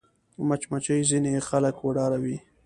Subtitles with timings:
[0.47, 2.37] مچمچۍ ځینې خلک وډاروي